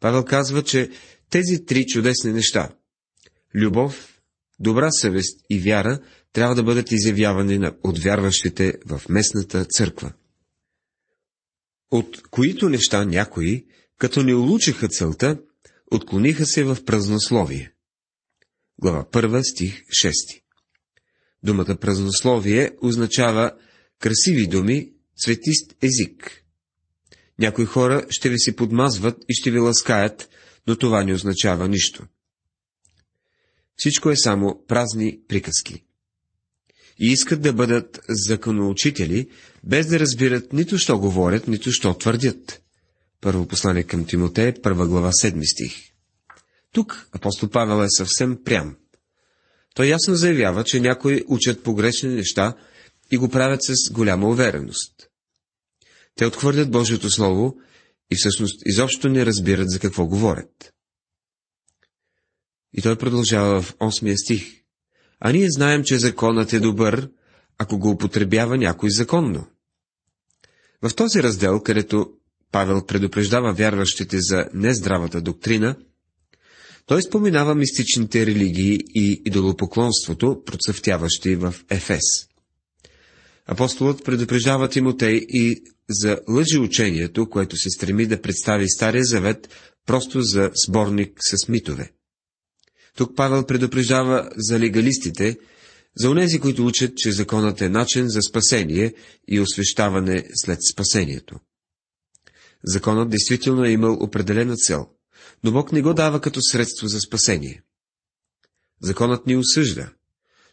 Павел 0.00 0.24
казва, 0.24 0.62
че 0.62 0.90
тези 1.30 1.64
три 1.64 1.86
чудесни 1.86 2.32
неща– 2.32 2.70
любов, 3.54 4.20
добра 4.58 4.90
съвест 4.90 5.40
и 5.50 5.58
вяра– 5.58 6.00
трябва 6.32 6.54
да 6.54 6.62
бъдат 6.62 6.92
изявявани 6.92 7.70
от 7.82 7.98
вярващите 7.98 8.74
в 8.86 9.02
местната 9.08 9.64
църква. 9.64 10.12
От 11.90 12.22
които 12.30 12.68
неща 12.68 13.04
някои, 13.04 13.66
като 13.98 14.22
не 14.22 14.34
улучиха 14.34 14.88
целта, 14.88 15.40
отклониха 15.90 16.46
се 16.46 16.64
в 16.64 16.84
празнословие. 16.84 17.72
Глава 18.78 19.04
1, 19.04 19.50
стих 19.52 19.82
6 19.82 20.39
Думата 21.42 21.76
празнословие 21.80 22.70
означава 22.82 23.52
красиви 23.98 24.46
думи, 24.46 24.92
цветист 25.16 25.74
език. 25.82 26.44
Някои 27.38 27.64
хора 27.64 28.06
ще 28.10 28.28
ви 28.28 28.38
се 28.38 28.56
подмазват 28.56 29.24
и 29.28 29.34
ще 29.34 29.50
ви 29.50 29.58
ласкаят, 29.58 30.28
но 30.66 30.76
това 30.76 31.04
не 31.04 31.14
означава 31.14 31.68
нищо. 31.68 32.06
Всичко 33.76 34.10
е 34.10 34.16
само 34.16 34.64
празни 34.68 35.20
приказки. 35.28 35.84
И 36.98 37.06
искат 37.06 37.40
да 37.40 37.52
бъдат 37.52 38.00
законоучители, 38.08 39.30
без 39.64 39.86
да 39.86 40.00
разбират 40.00 40.52
нито 40.52 40.78
що 40.78 40.98
говорят, 40.98 41.48
нито 41.48 41.72
що 41.72 41.94
твърдят. 41.94 42.62
Първо 43.20 43.46
послание 43.46 43.82
към 43.82 44.04
Тимотей, 44.04 44.52
първа 44.62 44.86
глава, 44.86 45.12
седми 45.12 45.46
стих. 45.46 45.72
Тук 46.72 47.08
апостол 47.12 47.48
Павел 47.48 47.84
е 47.84 47.90
съвсем 47.90 48.38
прям. 48.44 48.76
Той 49.74 49.86
ясно 49.86 50.14
заявява, 50.14 50.64
че 50.64 50.80
някои 50.80 51.24
учат 51.28 51.62
погрешни 51.62 52.08
неща 52.08 52.56
и 53.10 53.16
го 53.16 53.28
правят 53.28 53.60
с 53.62 53.92
голяма 53.92 54.28
увереност. 54.28 55.08
Те 56.14 56.26
отхвърлят 56.26 56.70
Божието 56.70 57.10
Слово 57.10 57.56
и 58.10 58.16
всъщност 58.16 58.62
изобщо 58.66 59.08
не 59.08 59.26
разбират 59.26 59.70
за 59.70 59.78
какво 59.78 60.06
говорят. 60.06 60.72
И 62.72 62.82
той 62.82 62.96
продължава 62.96 63.62
в 63.62 63.76
8 63.76 64.24
стих. 64.24 64.60
А 65.20 65.32
ние 65.32 65.46
знаем, 65.50 65.82
че 65.84 65.98
законът 65.98 66.52
е 66.52 66.60
добър, 66.60 67.10
ако 67.58 67.78
го 67.78 67.90
употребява 67.90 68.56
някой 68.56 68.90
законно. 68.90 69.46
В 70.82 70.94
този 70.94 71.22
раздел, 71.22 71.60
където 71.60 72.12
Павел 72.52 72.86
предупреждава 72.86 73.52
вярващите 73.52 74.16
за 74.20 74.48
нездравата 74.54 75.20
доктрина, 75.20 75.76
той 76.90 77.02
споменава 77.02 77.54
мистичните 77.54 78.26
религии 78.26 78.80
и 78.94 79.22
идолопоклонството, 79.26 80.42
процъфтяващи 80.46 81.36
в 81.36 81.54
Ефес. 81.70 82.02
Апостолът 83.46 84.04
предупреждава 84.04 84.68
Тимотей 84.68 85.16
и 85.28 85.62
за 85.88 86.20
лъжеучението, 86.28 87.28
което 87.28 87.56
се 87.56 87.70
стреми 87.70 88.06
да 88.06 88.22
представи 88.22 88.68
Стария 88.68 89.04
Завет 89.04 89.48
просто 89.86 90.22
за 90.22 90.50
сборник 90.66 91.12
с 91.20 91.48
митове. 91.48 91.90
Тук 92.96 93.16
Павел 93.16 93.46
предупреждава 93.46 94.30
за 94.36 94.58
легалистите, 94.58 95.36
за 95.96 96.10
онези, 96.10 96.38
които 96.38 96.66
учат, 96.66 96.96
че 96.96 97.12
законът 97.12 97.60
е 97.60 97.68
начин 97.68 98.08
за 98.08 98.22
спасение 98.22 98.94
и 99.28 99.40
освещаване 99.40 100.24
след 100.34 100.58
спасението. 100.72 101.34
Законът 102.64 103.10
действително 103.10 103.64
е 103.64 103.70
имал 103.70 103.94
определена 103.94 104.56
цел– 104.56 104.86
но 105.44 105.52
Бог 105.52 105.72
не 105.72 105.82
го 105.82 105.94
дава 105.94 106.20
като 106.20 106.40
средство 106.42 106.86
за 106.86 107.00
спасение. 107.00 107.62
Законът 108.82 109.26
ни 109.26 109.36
осъжда. 109.36 109.92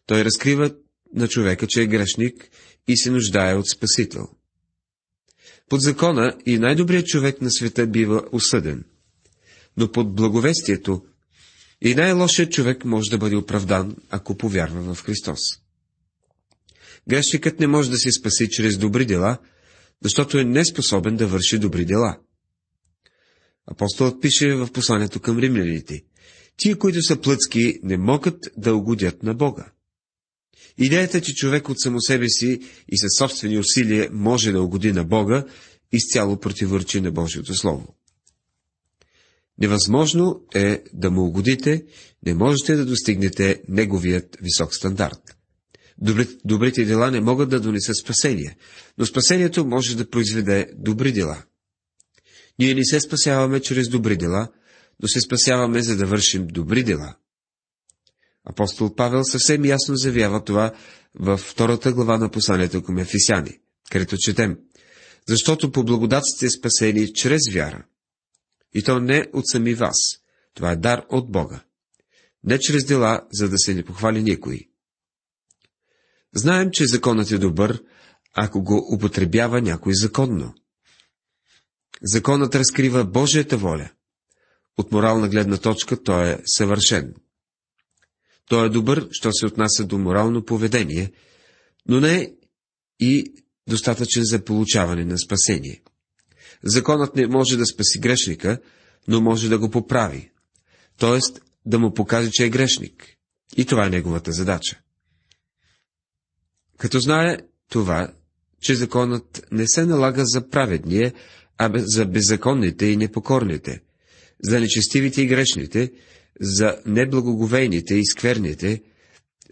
Той 0.06 0.26
разкрива 0.26 0.76
на 1.14 1.28
човека, 1.28 1.68
че 1.68 1.82
е 1.82 1.88
грешник 1.88 2.50
и 2.88 2.98
се 2.98 3.12
нуждае 3.12 3.56
от 3.56 3.70
Спасител. 3.70 4.28
Под 5.70 5.82
закона 5.82 6.38
и 6.46 6.60
най-добрият 6.60 7.08
човек 7.08 7.42
на 7.42 7.52
света 7.52 7.88
бива 7.88 8.24
осъден, 8.32 8.86
но 9.78 9.92
под 9.92 10.16
благовестието 10.16 11.02
и 11.82 11.96
най-лошият 11.96 12.52
човек 12.52 12.86
може 12.86 13.10
да 13.10 13.18
бъде 13.18 13.36
оправдан, 13.36 13.96
ако 14.10 14.38
повярва 14.38 14.94
в 14.94 15.04
Христос. 15.04 15.40
Грешникът 17.10 17.60
не 17.60 17.68
може 17.68 17.90
да 17.90 17.98
се 17.98 18.12
спаси 18.12 18.50
чрез 18.50 18.78
добри 18.78 19.06
дела, 19.06 19.38
защото 20.04 20.38
е 20.38 20.44
неспособен 20.44 21.16
да 21.16 21.28
върши 21.28 21.60
добри 21.60 21.86
дела. 21.86 22.20
Апостолът 23.72 24.22
пише 24.22 24.56
в 24.56 24.72
посланието 24.72 25.20
към 25.20 25.40
римляните. 25.40 26.04
Тие, 26.58 26.76
които 26.76 27.02
са 27.02 27.22
плътски, 27.22 27.80
не 27.84 27.98
могат 27.98 28.50
да 28.58 28.76
угодят 28.76 29.24
на 29.24 29.34
Бога. 29.34 29.72
Идеята, 30.78 31.22
че 31.22 31.34
човек 31.34 31.70
от 31.70 31.82
само 31.82 32.02
себе 32.02 32.30
си 32.30 32.60
и 32.90 32.98
със 32.98 33.10
собствени 33.18 33.60
усилия 33.60 34.10
може 34.12 34.52
да 34.52 34.62
угоди 34.62 34.92
на 34.92 35.04
Бога, 35.04 35.46
изцяло 35.92 36.40
противоречи 36.40 37.02
на 37.02 37.12
Божието 37.12 37.56
Слово. 37.56 37.96
Невъзможно 39.60 40.42
е 40.56 40.84
да 40.94 41.12
му 41.12 41.26
угодите, 41.26 41.86
не 42.26 42.34
можете 42.34 42.76
да 42.76 42.86
достигнете 42.86 43.62
неговият 43.68 44.38
висок 44.42 44.76
стандарт. 44.76 45.38
Добрите 46.46 46.86
дела 46.86 47.12
не 47.12 47.22
могат 47.22 47.50
да 47.50 47.60
донесат 47.60 47.98
спасение, 47.98 48.58
но 48.98 49.06
спасението 49.06 49.66
може 49.66 49.98
да 49.98 50.10
произведе 50.10 50.70
добри 50.76 51.12
дела. 51.12 51.44
Ние 52.60 52.76
не 52.76 52.86
се 52.86 53.00
спасяваме 53.00 53.60
чрез 53.60 53.90
добри 53.90 54.18
дела, 54.18 54.48
но 55.00 55.08
се 55.08 55.22
спасяваме, 55.22 55.82
за 55.82 55.98
да 55.98 56.06
вършим 56.06 56.48
добри 56.48 56.84
дела. 56.84 57.16
Апостол 58.50 58.96
Павел 58.96 59.24
съвсем 59.24 59.66
ясно 59.66 59.96
заявява 59.96 60.44
това 60.44 60.74
във 61.20 61.40
втората 61.40 61.94
глава 61.94 62.18
на 62.18 62.32
посланието 62.32 62.84
към 62.84 62.98
Ефисяни, 62.98 63.60
където 63.92 64.18
четем, 64.18 64.58
защото 65.28 65.72
по 65.72 65.84
благодат 65.84 66.24
сте 66.26 66.50
спасени 66.50 67.14
чрез 67.14 67.42
вяра. 67.54 67.86
И 68.74 68.84
то 68.84 69.00
не 69.00 69.28
от 69.34 69.48
сами 69.48 69.74
вас, 69.74 69.98
това 70.54 70.72
е 70.72 70.76
дар 70.76 71.06
от 71.10 71.32
Бога. 71.32 71.64
не 72.44 72.60
чрез 72.60 72.86
дела, 72.86 73.28
за 73.32 73.50
да 73.50 73.58
се 73.58 73.74
не 73.74 73.86
похвали 73.86 74.24
никой. 74.24 74.70
Знаем, 76.36 76.70
че 76.72 76.86
законът 76.86 77.32
е 77.32 77.38
добър, 77.38 77.84
ако 78.34 78.64
го 78.64 78.96
употребява 78.96 79.62
някой 79.62 79.94
законно. 79.96 80.54
Законът 82.04 82.56
разкрива 82.56 83.06
Божията 83.06 83.58
воля. 83.58 83.90
От 84.78 84.92
морална 84.92 85.30
гледна 85.30 85.58
точка 85.58 86.04
той 86.04 86.30
е 86.30 86.40
съвършен. 86.46 87.16
Той 88.50 88.66
е 88.66 88.70
добър, 88.70 89.08
що 89.12 89.32
се 89.32 89.46
отнася 89.46 89.84
до 89.84 89.98
морално 89.98 90.46
поведение, 90.46 91.12
но 91.88 92.00
не 92.00 92.34
и 93.00 93.34
достатъчен 93.68 94.24
за 94.24 94.46
получаване 94.46 95.06
на 95.06 95.18
спасение. 95.18 95.82
Законът 96.64 97.16
не 97.16 97.28
може 97.28 97.58
да 97.58 97.66
спаси 97.66 98.00
грешника, 98.00 98.60
но 99.08 99.22
може 99.22 99.50
да 99.50 99.60
го 99.60 99.70
поправи, 99.70 100.32
т.е. 100.98 101.20
да 101.66 101.80
му 101.80 101.94
покаже, 101.94 102.30
че 102.32 102.46
е 102.46 102.50
грешник. 102.50 103.18
И 103.58 103.66
това 103.66 103.86
е 103.86 103.90
неговата 103.90 104.32
задача. 104.32 104.80
Като 106.78 107.00
знае 107.00 107.38
това, 107.70 108.14
че 108.62 108.76
законът 108.76 109.48
не 109.52 109.68
се 109.68 109.86
налага 109.86 110.24
за 110.26 110.50
праведния, 110.50 111.14
а 111.58 111.72
за 111.76 112.06
беззаконните 112.06 112.86
и 112.86 112.98
непокорните, 112.98 113.82
за 114.44 114.60
нечестивите 114.60 115.22
и 115.22 115.28
грешните, 115.28 115.92
за 116.42 116.78
неблагоговейните 116.86 117.96
и 117.96 118.06
скверните, 118.06 118.82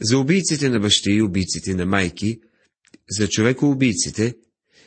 за 0.02 0.18
убийците 0.18 0.70
на 0.70 0.80
бащи 0.80 1.12
и 1.12 1.22
убийците 1.22 1.74
на 1.74 1.86
майки, 1.86 2.40
за 3.10 3.30
човекоубийците, 3.30 4.36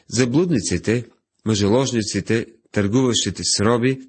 за 0.09 0.27
блудниците, 0.27 1.05
мъжеложниците, 1.47 2.47
търгуващите 2.73 3.43
с 3.45 3.61
роби, 3.61 4.01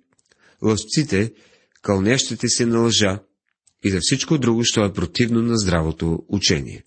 лъжците, 0.64 1.34
кълнещите 1.82 2.48
се 2.48 2.66
на 2.66 2.80
лъжа 2.80 3.20
и 3.84 3.90
за 3.90 4.00
всичко 4.02 4.38
друго, 4.38 4.64
що 4.64 4.86
е 4.86 4.94
противно 4.94 5.42
на 5.42 5.58
здравото 5.58 6.24
учение. 6.28 6.84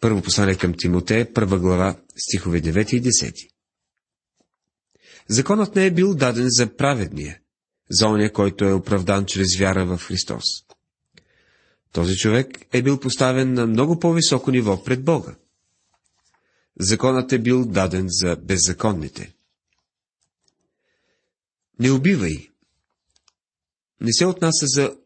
Първо 0.00 0.22
послание 0.22 0.54
към 0.54 0.74
Тимотея, 0.78 1.32
първа 1.32 1.58
глава, 1.58 1.96
стихове 2.16 2.60
9 2.60 2.94
и 2.94 3.02
10. 3.02 3.51
Законът 5.28 5.76
не 5.76 5.86
е 5.86 5.90
бил 5.90 6.14
даден 6.14 6.46
за 6.48 6.76
праведния, 6.76 7.38
за 7.90 8.08
оня, 8.08 8.32
който 8.32 8.64
е 8.64 8.72
оправдан 8.72 9.26
чрез 9.26 9.58
вяра 9.58 9.86
в 9.86 9.98
Христос. 9.98 10.44
Този 11.92 12.16
човек 12.16 12.48
е 12.72 12.82
бил 12.82 13.00
поставен 13.00 13.54
на 13.54 13.66
много 13.66 13.98
по-високо 13.98 14.50
ниво 14.50 14.84
пред 14.84 15.04
Бога. 15.04 15.34
Законът 16.80 17.32
е 17.32 17.38
бил 17.38 17.66
даден 17.66 18.06
за 18.08 18.36
беззаконните. 18.36 19.34
Не 21.78 21.90
убивай. 21.90 22.48
Не 24.00 24.12
се 24.12 24.26
отнася 24.26 24.66
за 24.66 24.96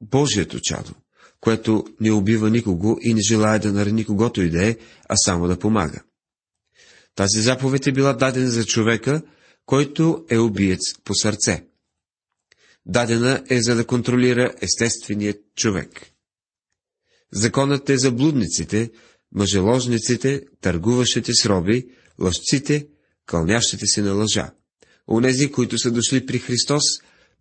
Божието 0.00 0.60
чадо, 0.60 0.94
което 1.40 1.84
не 2.00 2.12
убива 2.12 2.50
никого 2.50 2.98
и 3.00 3.14
не 3.14 3.20
желая 3.28 3.60
да 3.60 3.72
нарани 3.72 4.04
когото 4.04 4.42
и 4.42 4.50
да 4.50 4.66
е, 4.66 4.76
а 5.08 5.16
само 5.16 5.48
да 5.48 5.58
помага. 5.58 6.02
Тази 7.14 7.40
заповед 7.40 7.86
е 7.86 7.92
била 7.92 8.12
дадена 8.12 8.50
за 8.50 8.64
човека, 8.64 9.22
който 9.66 10.24
е 10.30 10.38
убиец 10.38 10.80
по 11.04 11.14
сърце. 11.14 11.64
Дадена 12.86 13.44
е 13.50 13.62
за 13.62 13.74
да 13.74 13.86
контролира 13.86 14.54
естественият 14.60 15.36
човек. 15.56 16.10
Законът 17.32 17.90
е 17.90 17.98
за 17.98 18.12
блудниците, 18.12 18.90
мъжеложниците, 19.32 20.42
търгуващите 20.60 21.32
с 21.34 21.46
роби, 21.46 21.88
лъжците, 22.20 22.88
кълнящите 23.26 23.86
се 23.86 24.02
на 24.02 24.12
лъжа. 24.12 24.50
Онези, 25.08 25.52
които 25.52 25.78
са 25.78 25.90
дошли 25.90 26.26
при 26.26 26.38
Христос, 26.38 26.82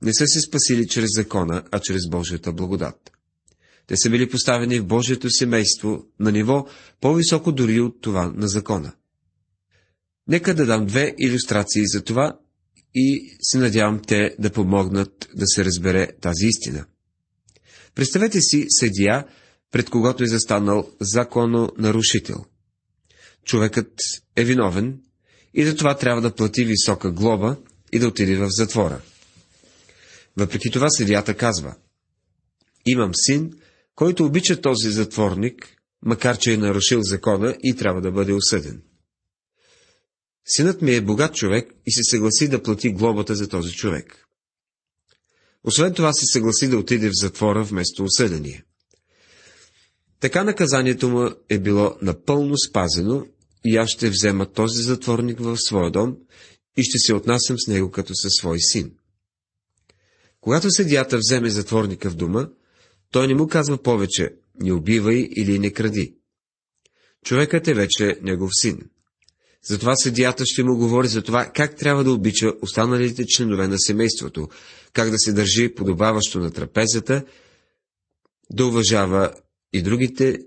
не 0.01 0.13
са 0.13 0.27
се 0.27 0.41
спасили 0.41 0.87
чрез 0.87 1.09
закона, 1.15 1.63
а 1.71 1.79
чрез 1.79 2.01
Божията 2.09 2.53
благодат. 2.53 3.11
Те 3.87 3.97
са 3.97 4.09
били 4.09 4.29
поставени 4.29 4.79
в 4.79 4.85
Божието 4.85 5.29
семейство 5.29 6.05
на 6.19 6.31
ниво 6.31 6.67
по-високо 7.01 7.51
дори 7.51 7.79
от 7.79 8.01
това 8.01 8.33
на 8.35 8.47
закона. 8.47 8.93
Нека 10.27 10.53
да 10.53 10.65
дам 10.65 10.85
две 10.85 11.15
иллюстрации 11.19 11.83
за 11.85 12.03
това 12.03 12.39
и 12.95 13.37
се 13.41 13.57
надявам 13.57 14.01
те 14.07 14.35
да 14.39 14.51
помогнат 14.51 15.29
да 15.35 15.45
се 15.45 15.65
разбере 15.65 16.09
тази 16.21 16.47
истина. 16.47 16.85
Представете 17.95 18.41
си 18.41 18.65
съдия, 18.69 19.25
пред 19.71 19.89
когото 19.89 20.23
е 20.23 20.27
застанал 20.27 20.91
нарушител. 21.77 22.45
Човекът 23.45 23.93
е 24.35 24.43
виновен 24.43 24.99
и 25.53 25.65
за 25.65 25.75
това 25.75 25.97
трябва 25.97 26.21
да 26.21 26.35
плати 26.35 26.65
висока 26.65 27.11
глоба 27.11 27.57
и 27.91 27.99
да 27.99 28.07
отиде 28.07 28.35
в 28.35 28.47
затвора. 28.49 29.01
Въпреки 30.37 30.71
това 30.71 30.89
съдията 30.89 31.33
казва, 31.33 31.75
имам 32.85 33.11
син, 33.13 33.51
който 33.95 34.25
обича 34.25 34.61
този 34.61 34.89
затворник, 34.89 35.77
макар 36.01 36.37
че 36.37 36.53
е 36.53 36.57
нарушил 36.57 36.99
закона 37.03 37.55
и 37.63 37.75
трябва 37.75 38.01
да 38.01 38.11
бъде 38.11 38.33
осъден. 38.33 38.81
Синът 40.47 40.81
ми 40.81 40.95
е 40.95 41.01
богат 41.01 41.35
човек 41.35 41.73
и 41.85 41.91
се 41.91 42.01
съгласи 42.03 42.47
да 42.47 42.63
плати 42.63 42.89
глобата 42.89 43.35
за 43.35 43.49
този 43.49 43.71
човек. 43.71 44.25
Освен 45.63 45.93
това 45.93 46.13
се 46.13 46.25
съгласи 46.25 46.67
да 46.67 46.77
отиде 46.77 47.09
в 47.09 47.21
затвора 47.21 47.63
вместо 47.63 48.03
осъдения. 48.03 48.63
Така 50.19 50.43
наказанието 50.43 51.09
му 51.09 51.29
е 51.49 51.59
било 51.59 51.97
напълно 52.01 52.57
спазено 52.57 53.25
и 53.65 53.77
аз 53.77 53.89
ще 53.89 54.09
взема 54.09 54.51
този 54.51 54.83
затворник 54.83 55.39
в 55.39 55.57
своя 55.57 55.91
дом 55.91 56.17
и 56.77 56.83
ще 56.83 56.97
се 56.97 57.13
отнасям 57.13 57.59
с 57.59 57.67
него 57.67 57.91
като 57.91 58.15
със 58.15 58.31
свой 58.33 58.59
син. 58.59 58.91
Когато 60.41 60.71
съдията 60.71 61.17
вземе 61.17 61.49
затворника 61.49 62.09
в 62.09 62.15
дома, 62.15 62.49
той 63.11 63.27
не 63.27 63.35
му 63.35 63.47
казва 63.47 63.77
повече 63.77 64.35
«не 64.61 64.73
убивай» 64.73 65.29
или 65.35 65.59
«не 65.59 65.71
кради». 65.71 66.15
Човекът 67.25 67.67
е 67.67 67.73
вече 67.73 68.19
негов 68.21 68.49
син. 68.53 68.89
Затова 69.65 69.95
съдията 69.95 70.43
ще 70.45 70.63
му 70.63 70.77
говори 70.77 71.07
за 71.07 71.21
това, 71.21 71.45
как 71.45 71.75
трябва 71.75 72.03
да 72.03 72.11
обича 72.11 72.53
останалите 72.61 73.25
членове 73.27 73.67
на 73.67 73.79
семейството, 73.79 74.49
как 74.93 75.09
да 75.09 75.17
се 75.17 75.33
държи 75.33 75.75
подобаващо 75.75 76.39
на 76.39 76.51
трапезата, 76.51 77.25
да 78.51 78.65
уважава 78.65 79.33
и 79.73 79.81
другите 79.81 80.37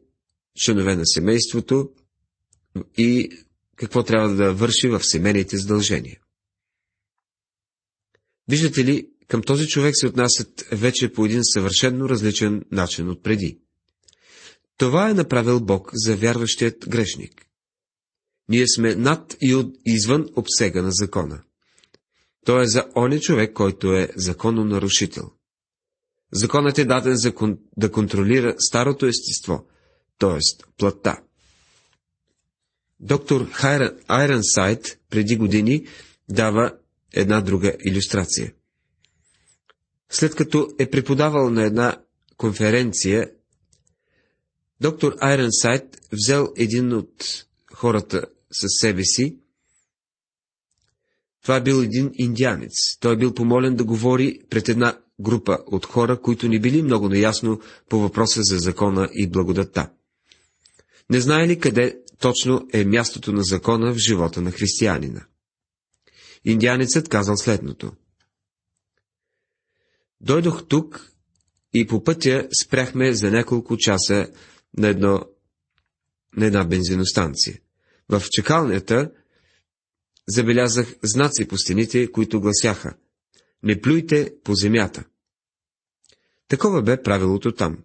членове 0.56 0.96
на 0.96 1.06
семейството 1.06 1.90
и 2.96 3.30
какво 3.76 4.02
трябва 4.02 4.34
да 4.34 4.54
върши 4.54 4.88
в 4.88 5.04
семейните 5.04 5.56
задължения. 5.56 6.20
Виждате 8.48 8.84
ли, 8.84 9.08
към 9.28 9.42
този 9.42 9.66
човек 9.66 9.94
се 9.96 10.06
отнасят 10.06 10.64
вече 10.72 11.12
по 11.12 11.24
един 11.24 11.40
съвършенно 11.44 12.08
различен 12.08 12.64
начин 12.72 13.08
от 13.08 13.22
преди. 13.22 13.58
Това 14.76 15.10
е 15.10 15.14
направил 15.14 15.60
Бог 15.60 15.90
за 15.94 16.16
вярващият 16.16 16.88
грешник. 16.88 17.47
Ние 18.48 18.68
сме 18.68 18.94
над 18.94 19.36
и 19.40 19.54
от, 19.54 19.74
извън 19.84 20.28
обсега 20.36 20.82
на 20.82 20.90
закона. 20.90 21.42
Той 22.44 22.62
е 22.62 22.66
за 22.66 22.84
оня 22.96 23.20
човек, 23.20 23.52
който 23.52 23.92
е 23.92 24.08
закононарушител. 24.16 25.30
Законът 26.32 26.78
е 26.78 26.84
даден 26.84 27.16
за 27.16 27.34
кон... 27.34 27.58
да 27.76 27.92
контролира 27.92 28.54
старото 28.58 29.06
естество, 29.06 29.66
т.е. 30.18 30.64
плътта. 30.78 31.22
Доктор 33.00 33.50
Айрансайт 34.08 34.98
преди 35.10 35.36
години 35.36 35.86
дава 36.28 36.72
една 37.12 37.40
друга 37.40 37.76
иллюстрация. 37.84 38.52
След 40.10 40.34
като 40.34 40.70
е 40.78 40.90
преподавал 40.90 41.50
на 41.50 41.64
една 41.64 42.02
конференция, 42.36 43.30
доктор 44.80 45.16
Айрансайт 45.20 46.00
взел 46.12 46.48
един 46.56 46.92
от 46.92 47.44
хората 47.72 48.26
със 48.52 48.70
себе 48.80 49.04
си. 49.04 49.38
Това 51.42 51.56
е 51.56 51.62
бил 51.62 51.74
един 51.74 52.10
индианец. 52.14 52.72
Той 53.00 53.14
е 53.14 53.16
бил 53.16 53.34
помолен 53.34 53.76
да 53.76 53.84
говори 53.84 54.40
пред 54.50 54.68
една 54.68 54.98
група 55.20 55.58
от 55.66 55.86
хора, 55.86 56.20
които 56.20 56.48
не 56.48 56.60
били 56.60 56.82
много 56.82 57.08
наясно 57.08 57.60
по 57.88 58.00
въпроса 58.00 58.42
за 58.42 58.58
закона 58.58 59.08
и 59.12 59.30
благодата. 59.30 59.90
Не 61.10 61.20
знае 61.20 61.48
ли 61.48 61.58
къде 61.58 62.02
точно 62.18 62.68
е 62.72 62.84
мястото 62.84 63.32
на 63.32 63.42
закона 63.42 63.92
в 63.92 63.98
живота 63.98 64.40
на 64.40 64.50
християнина? 64.50 65.26
Индианецът 66.44 67.08
казал 67.08 67.36
следното. 67.36 67.92
Дойдох 70.20 70.68
тук 70.68 71.12
и 71.74 71.86
по 71.86 72.04
пътя 72.04 72.48
спряхме 72.64 73.12
за 73.12 73.30
няколко 73.30 73.76
часа 73.76 74.28
на, 74.78 74.88
едно, 74.88 75.20
на 76.36 76.46
една 76.46 76.64
бензиностанция. 76.64 77.58
В 78.08 78.22
чекалнята 78.30 79.10
забелязах 80.28 80.96
знаци 81.02 81.48
по 81.48 81.58
стените, 81.58 82.12
които 82.12 82.40
гласяха 82.40 82.94
Не 83.62 83.80
плюйте 83.80 84.34
по 84.44 84.54
земята. 84.54 85.04
Такова 86.48 86.82
бе 86.82 87.02
правилото 87.02 87.52
там. 87.52 87.78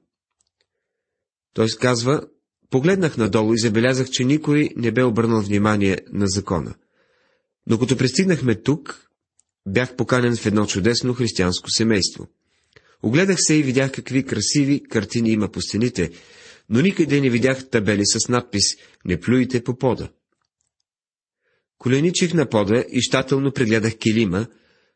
Той 1.54 1.68
казва, 1.80 2.28
погледнах 2.70 3.18
надолу 3.18 3.54
и 3.54 3.60
забелязах, 3.60 4.10
че 4.10 4.24
никой 4.24 4.70
не 4.76 4.92
бе 4.92 5.04
обърнал 5.04 5.42
внимание 5.42 5.98
на 6.12 6.28
закона. 6.28 6.76
Но 7.68 7.80
като 7.80 7.98
пристигнахме 7.98 8.62
тук, 8.62 9.10
бях 9.68 9.96
поканен 9.96 10.36
в 10.36 10.46
едно 10.46 10.66
чудесно 10.66 11.14
християнско 11.14 11.72
семейство. 11.72 12.28
Огледах 13.04 13.38
се 13.40 13.54
и 13.54 13.64
видях 13.64 13.92
какви 13.92 14.26
красиви 14.26 14.84
картини 14.84 15.30
има 15.30 15.52
по 15.52 15.62
стените, 15.62 16.12
но 16.70 16.82
никъде 16.82 17.22
не 17.22 17.30
видях 17.30 17.70
табели 17.70 18.06
с 18.06 18.30
надпис 18.30 18.64
«Не 19.06 19.20
плюйте 19.20 19.64
по 19.64 19.78
пода». 19.78 20.10
Коленичих 21.78 22.34
на 22.34 22.50
пода 22.50 22.86
и 22.90 23.02
щателно 23.02 23.52
прегледах 23.52 23.98
килима, 23.98 24.48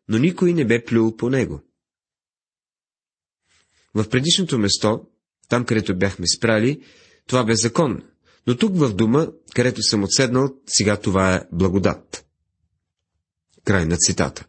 но 0.09 0.17
никой 0.17 0.53
не 0.53 0.65
бе 0.65 0.85
плюл 0.85 1.17
по 1.17 1.29
него. 1.29 1.61
В 3.93 4.09
предишното 4.09 4.59
место, 4.59 5.07
там 5.49 5.65
където 5.65 5.97
бяхме 5.97 6.27
спрали, 6.27 6.81
това 7.27 7.43
бе 7.43 7.55
закон, 7.55 8.03
но 8.47 8.57
тук 8.57 8.77
в 8.77 8.93
дома, 8.93 9.27
където 9.55 9.81
съм 9.81 10.03
отседнал, 10.03 10.49
сега 10.67 10.97
това 10.97 11.35
е 11.35 11.41
благодат. 11.51 12.25
Край 13.63 13.85
на 13.85 13.97
цитата. 13.97 14.45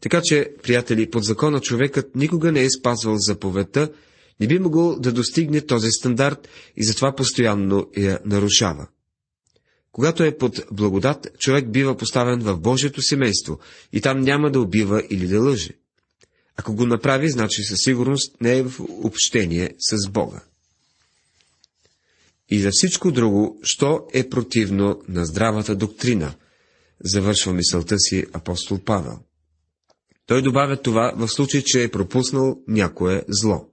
Така 0.00 0.20
че, 0.24 0.54
приятели, 0.62 1.10
под 1.10 1.24
закона 1.24 1.60
човекът 1.60 2.14
никога 2.14 2.52
не 2.52 2.62
е 2.62 2.70
спазвал 2.70 3.16
заповедта, 3.18 3.92
не 4.40 4.46
би 4.46 4.58
могъл 4.58 4.98
да 5.00 5.12
достигне 5.12 5.60
този 5.60 5.90
стандарт 5.90 6.48
и 6.76 6.84
затова 6.84 7.14
постоянно 7.14 7.86
я 7.96 8.18
нарушава. 8.24 8.86
Когато 9.92 10.24
е 10.24 10.38
под 10.38 10.60
благодат, 10.72 11.28
човек 11.38 11.70
бива 11.70 11.96
поставен 11.96 12.40
в 12.40 12.58
Божието 12.58 13.02
семейство 13.02 13.58
и 13.92 14.00
там 14.00 14.20
няма 14.20 14.50
да 14.50 14.60
убива 14.60 15.02
или 15.10 15.26
да 15.26 15.40
лъже. 15.40 15.70
Ако 16.56 16.74
го 16.74 16.86
направи, 16.86 17.30
значи 17.30 17.62
със 17.62 17.78
сигурност 17.84 18.40
не 18.40 18.58
е 18.58 18.62
в 18.62 18.80
общение 18.80 19.74
с 19.78 20.08
Бога. 20.08 20.40
И 22.48 22.60
за 22.60 22.70
всичко 22.72 23.12
друго, 23.12 23.58
що 23.62 24.06
е 24.14 24.28
противно 24.28 25.02
на 25.08 25.26
здравата 25.26 25.76
доктрина, 25.76 26.34
завършва 27.04 27.52
мисълта 27.52 27.98
си 27.98 28.26
апостол 28.32 28.78
Павел. 28.78 29.18
Той 30.26 30.42
добавя 30.42 30.76
това 30.76 31.12
в 31.16 31.28
случай, 31.28 31.62
че 31.64 31.82
е 31.82 31.90
пропуснал 31.90 32.58
някое 32.68 33.22
зло. 33.28 33.69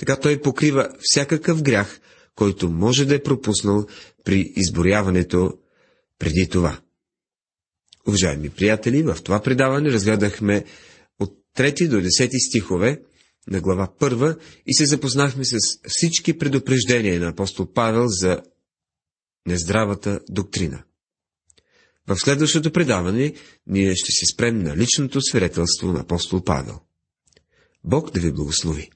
Така 0.00 0.16
той 0.16 0.40
покрива 0.40 0.88
всякакъв 1.00 1.62
грях, 1.62 2.00
който 2.34 2.70
може 2.70 3.04
да 3.04 3.14
е 3.14 3.22
пропуснал 3.22 3.86
при 4.24 4.52
изборяването 4.56 5.58
преди 6.18 6.48
това. 6.50 6.80
Уважаеми 8.08 8.50
приятели, 8.50 9.02
в 9.02 9.18
това 9.24 9.42
предаване 9.42 9.92
разгледахме 9.92 10.64
от 11.18 11.38
3 11.56 11.88
до 11.88 11.96
10 11.96 12.48
стихове 12.48 13.02
на 13.46 13.60
глава 13.60 13.88
1 14.00 14.38
и 14.66 14.74
се 14.74 14.86
запознахме 14.86 15.44
с 15.44 15.56
всички 15.88 16.38
предупреждения 16.38 17.20
на 17.20 17.28
апостол 17.28 17.72
Павел 17.72 18.04
за 18.06 18.42
нездравата 19.46 20.20
доктрина. 20.28 20.82
В 22.06 22.16
следващото 22.16 22.72
предаване 22.72 23.34
ние 23.66 23.94
ще 23.96 24.12
се 24.12 24.26
спрем 24.26 24.62
на 24.62 24.76
личното 24.76 25.20
свидетелство 25.20 25.92
на 25.92 26.00
апостол 26.00 26.44
Павел. 26.44 26.80
Бог 27.84 28.10
да 28.10 28.20
ви 28.20 28.32
благослови! 28.32 28.90